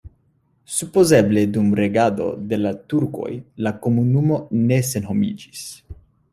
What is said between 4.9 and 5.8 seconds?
senhomiĝis.